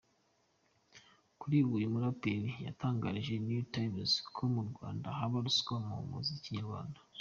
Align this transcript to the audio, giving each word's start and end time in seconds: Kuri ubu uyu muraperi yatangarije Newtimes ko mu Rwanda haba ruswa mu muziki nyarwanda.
Kuri 1.39 1.55
ubu 1.63 1.73
uyu 1.77 1.93
muraperi 1.93 2.49
yatangarije 2.65 3.33
Newtimes 3.45 4.11
ko 4.35 4.43
mu 4.53 4.61
Rwanda 4.69 5.07
haba 5.17 5.37
ruswa 5.45 5.75
mu 5.87 5.97
muziki 6.11 6.49
nyarwanda. 6.57 6.99